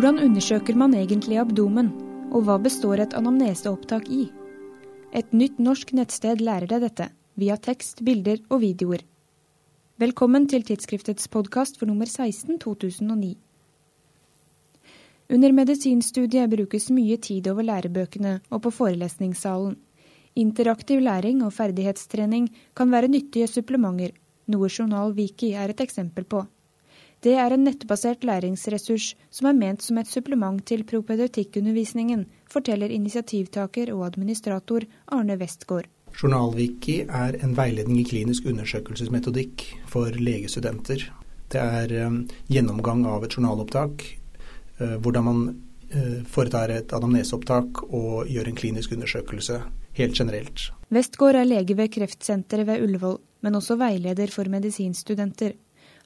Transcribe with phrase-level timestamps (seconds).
[0.00, 1.90] Hvordan undersøker man egentlig abdomen,
[2.32, 4.30] og hva består et anamneseopptak i?
[5.12, 9.02] Et nytt norsk nettsted lærer deg dette, via tekst, bilder og videoer.
[10.00, 13.34] Velkommen til tidsskriftets podkast for nummer 16 2009.
[15.36, 19.74] Under medisinstudiet brukes mye tid over lærebøkene og på forelesningssalen.
[20.32, 24.16] Interaktiv læring og ferdighetstrening kan være nyttige supplementer,
[24.48, 26.46] noe Journal Viki er et eksempel på.
[27.20, 33.92] Det er en nettbasert læringsressurs som er ment som et supplement til propedeutikkundervisningen, forteller initiativtaker
[33.92, 35.88] og administrator Arne Westgård.
[36.16, 41.04] Journalwiki er en veiledning i klinisk undersøkelsesmetodikk for legestudenter.
[41.52, 44.06] Det er um, gjennomgang av et journalopptak,
[44.80, 45.46] uh, hvordan man
[45.92, 49.60] uh, foretar et anamneseopptak og gjør en klinisk undersøkelse
[50.00, 50.70] helt generelt.
[50.90, 55.54] Westgård er lege ved kreftsenteret ved Ullevål, men også veileder for medisinstudenter.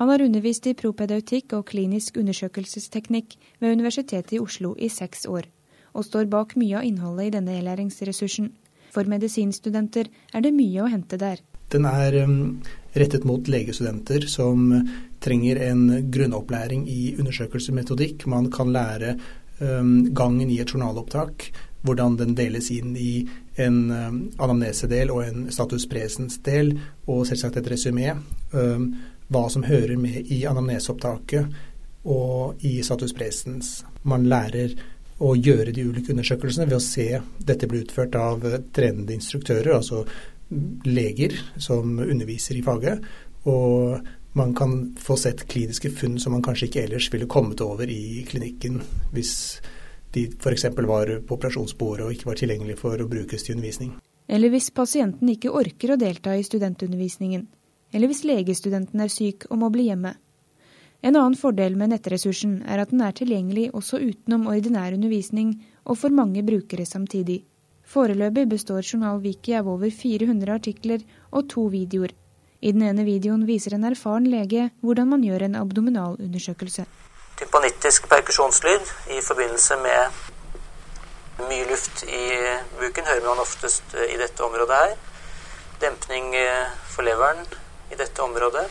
[0.00, 5.44] Han har undervist i propedeutikk og klinisk undersøkelsesteknikk ved Universitetet i Oslo i seks år,
[5.92, 8.48] og står bak mye av innholdet i denne e-læringsressursen.
[8.94, 11.42] For medisinstudenter er det mye å hente der.
[11.70, 12.62] Den er um,
[12.96, 14.72] rettet mot legestudenter som
[15.20, 18.24] trenger en grunnopplæring i undersøkelsesmetodikk.
[18.24, 19.18] Man kan lære
[19.60, 21.50] um, gangen i et journalopptak,
[21.82, 23.24] hvordan den deles inn i
[23.60, 26.74] en um, anamnesedel og en status presens-del,
[27.08, 28.12] og selvsagt et resymé.
[28.52, 28.92] Um,
[29.30, 31.60] hva som hører med i anamneseopptaket
[32.10, 33.80] og i status presens.
[34.02, 34.74] Man lærer
[35.20, 37.08] å gjøre de ulike undersøkelsene ved å se
[37.38, 40.04] dette bli utført av trenende instruktører, altså
[40.88, 43.04] leger som underviser i faget.
[43.48, 44.00] Og
[44.38, 48.24] man kan få sett kliniske funn som man kanskje ikke ellers ville kommet over i
[48.28, 48.80] klinikken
[49.14, 49.34] hvis
[50.14, 50.66] de f.eks.
[50.76, 53.94] var på operasjonsbordet og ikke var tilgjengelig for å brukes til undervisning.
[54.30, 57.48] Eller hvis pasienten ikke orker å delta i studentundervisningen
[57.92, 60.14] eller hvis legestudenten er syk og må bli hjemme.
[61.00, 65.98] En annen fordel med nettressursen er at den er tilgjengelig også utenom ordinær undervisning og
[66.02, 67.40] for mange brukere samtidig.
[67.90, 72.12] Foreløpig består Journal Wiki av over 400 artikler og to videoer.
[72.60, 76.84] I den ene videoen viser en erfaren lege hvordan man gjør en abdominalundersøkelse.
[77.40, 80.20] Tympanittisk perkusjonslyd i forbindelse med
[81.48, 82.26] mye luft i
[82.76, 84.94] buken hører man oftest i dette området her.
[85.80, 86.34] Dempning
[86.92, 87.46] for leveren
[87.90, 88.68] i dette området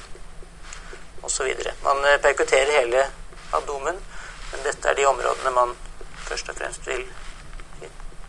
[1.22, 1.56] osv.
[1.84, 3.06] Man eh, perkuterer hele
[3.54, 3.98] abdomen,
[4.52, 5.76] men dette er de områdene man
[6.28, 7.06] først og fremst vil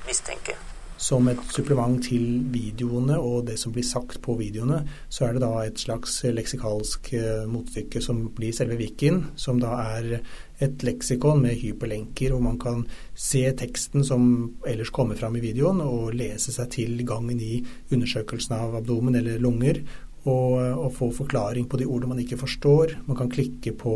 [0.07, 0.57] mistenke.
[1.01, 5.43] Som et supplement til videoene og det som blir sagt på videoene, så er det
[5.47, 10.19] da et slags leksikalsk eh, motstykke som blir selve wikien, som da er
[10.61, 12.85] et leksikon med hyperlenker, hvor man kan
[13.17, 14.29] se teksten som
[14.69, 19.41] ellers kommer fram i videoen, og lese seg til gangen i undersøkelsen av abdomen eller
[19.41, 19.81] lunger,
[20.29, 22.97] og, og, få forklaring på de ordene man ikke forstår.
[23.07, 23.95] Man kan klikke på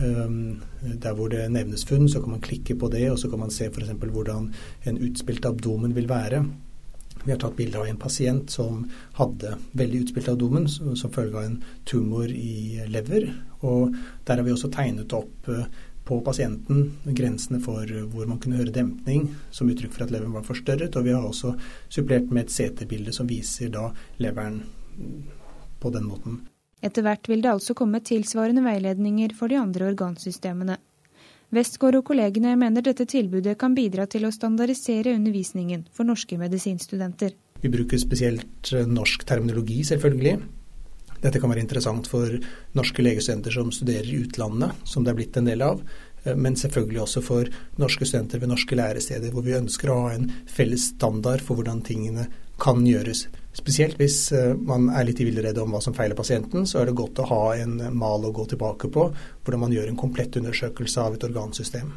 [0.00, 0.40] um,
[0.82, 3.54] der hvor det nevnes funn, så kan man klikke på det, og så kan man
[3.54, 3.92] se f.eks.
[4.00, 4.50] hvordan
[4.86, 6.42] en utspilt abdomen vil være.
[7.24, 8.86] Vi har tatt bilde av en pasient som
[9.18, 13.28] hadde veldig utspilt abdomen som følge av en tumor i lever.
[13.60, 13.94] Og
[14.24, 15.66] der har vi også tegnet opp uh,
[16.10, 20.48] på pasienten grensene for hvor man kunne høre dempning som uttrykk for at leveren var
[20.48, 20.96] forstørret.
[20.96, 21.52] Og vi har også
[21.92, 24.64] supplert med et CT-bilde som viser da leveren
[25.80, 26.42] på den måten.
[26.80, 30.78] Etter hvert vil det altså komme tilsvarende veiledninger for de andre organsystemene.
[31.50, 37.34] Westgård og kollegene mener dette tilbudet kan bidra til å standardisere undervisningen for norske medisinstudenter.
[37.60, 40.38] Vi bruker spesielt eh, norsk terminologi, selvfølgelig.
[41.20, 42.38] Dette kan være interessant for
[42.78, 45.82] norske legestudenter som studerer i utlandet, som det er blitt en del av.
[46.22, 47.50] Eh, men selvfølgelig også for
[47.82, 51.82] norske studenter ved norske læresteder, hvor vi ønsker å ha en felles standard for hvordan
[51.84, 52.30] tingene
[52.62, 53.26] kan gjøres.
[53.56, 56.90] Spesielt hvis eh, man er litt i villrede om hva som feiler pasienten, så er
[56.90, 59.08] det godt å ha en mal å gå tilbake på,
[59.42, 61.90] hvordan man gjør en komplett undersøkelse av et organsystem.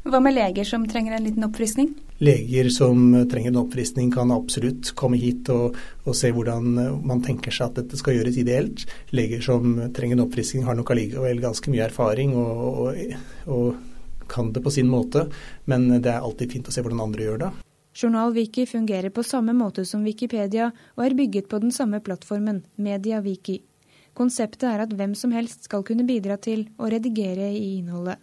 [0.00, 1.90] Hva med leger som trenger en liten oppfriskning?
[2.24, 6.72] Leger som trenger en oppfriskning kan absolutt komme hit og, og, se hvordan
[7.04, 8.86] man tenker seg at dette skal gjøres ideelt.
[9.12, 13.16] Leger som trenger en oppfriskning har nok allikevel ganske mye erfaring og, og,
[13.52, 15.26] og kan det på sin måte,
[15.68, 17.50] men det er alltid fint å se hvordan andre gjør det.
[17.94, 23.60] Journalwiki fungerer på samme måte som Wikipedia og er bygget på den samme plattformen, MediaWiki.
[24.14, 28.18] Konseptet er at hvem som helst skal kunne bidra til å redigere i innholdet.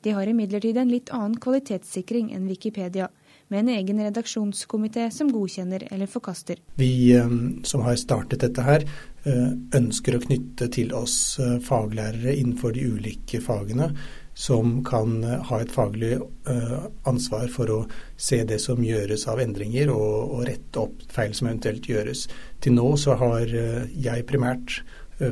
[0.00, 3.10] De har imidlertid en litt annen kvalitetssikring enn Wikipedia,
[3.50, 6.60] med en egen redaksjonskomité som godkjenner eller forkaster.
[6.78, 7.32] Vi eh,
[7.66, 8.86] som har startet dette her,
[9.26, 13.90] eh, ønsker å knytte til oss eh, faglærere innenfor de ulike fagene
[14.34, 16.14] som kan eh, ha et faglig
[16.48, 17.78] uh, ansvar for å
[18.16, 22.26] se det som gjøres av endringer, og, og, rette opp feil som eventuelt gjøres.
[22.62, 24.80] Til nå så har uh, jeg primært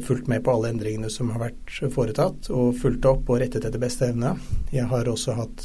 [0.04, 3.80] fulgt med på alle endringene som har vært foretatt, og fulgt opp og rettet etter
[3.80, 4.34] beste evne.
[4.68, 5.64] Jeg har også hatt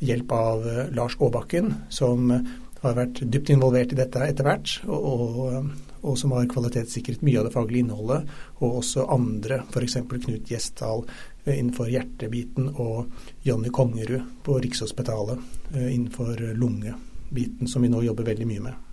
[0.00, 0.64] hjelp av
[0.96, 2.32] Lars Aabakken, som
[2.80, 5.68] har vært dypt involvert i dette etter hvert, og,
[6.02, 8.28] og, som har kvalitetssikret mye av det faglige innholdet.
[8.60, 9.98] Og også andre, f.eks.
[10.10, 11.06] Knut Gjesdal
[11.46, 13.10] innenfor hjertebiten, og
[13.46, 15.40] Jonny Kongerud på Rikshospitalet
[15.74, 18.86] innenfor lungebiten, som vi nå jobber veldig mye med.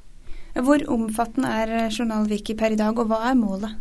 [0.64, 3.76] Hvor omfattende er Journalviki per i dag, og hva er målet?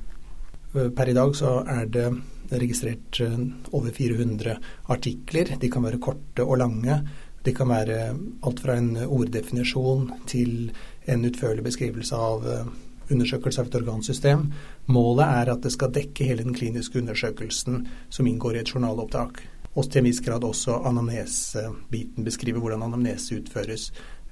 [0.76, 2.08] Eh, per i dag så er det
[2.50, 3.38] registrert eh,
[3.72, 4.56] over 400
[4.92, 5.56] artikler.
[5.60, 7.00] De kan være korte og lange.
[7.42, 8.00] Det kan være
[8.42, 10.72] alt fra en orddefinisjon til
[11.06, 12.74] en utførlig beskrivelse av eh,
[13.10, 14.48] undersøkelse av et organsystem.
[14.92, 19.42] Målet er at det skal dekke hele den kliniske undersøkelsen som inngår i et journalopptak.
[19.76, 23.90] Og til en viss grad også anamnesebiten, beskriver hvordan anamnese utføres.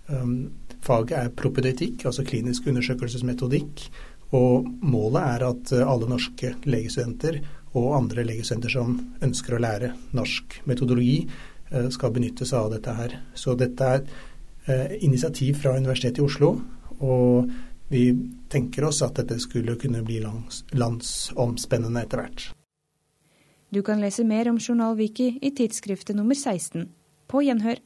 [0.08, 0.52] Um,
[0.84, 3.84] faget er propedeutikk, altså klinisk undersøkelsesmetodikk.
[4.34, 7.42] Og målet er at uh, alle norske legestudenter
[7.74, 11.26] og andre legestudenter som ønsker å lære norsk metodologi,
[11.74, 13.18] uh, skal benytte seg av dette her.
[13.36, 16.54] Så dette er uh, initiativ fra Universitetet i Oslo.
[17.04, 17.52] Og
[17.94, 22.48] vi tenker oss at dette skulle kunne bli lands, landsomspennende etter hvert.
[23.70, 26.88] Du kan lese mer om Journal Wiki i tidsskriftet nummer 16.
[27.30, 27.78] På gjenhør.